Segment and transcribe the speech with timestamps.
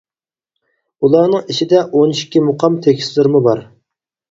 [1.07, 3.65] ئۇلارنىڭ ئىچىدە ئون ئىككى مۇقام تېكىستلىرىمۇ بار.